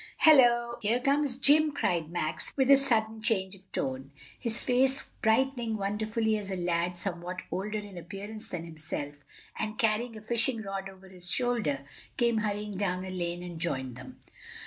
[0.21, 0.79] "Hello!
[0.81, 6.35] here comes Jim!" cried Max with a sudden change of tone, his face brightening wonderfully
[6.39, 9.23] as a lad somewhat older in appearance than himself,
[9.59, 11.81] and carrying a fishing rod over his shoulder,
[12.17, 14.19] came hurrying down a lane and joined them.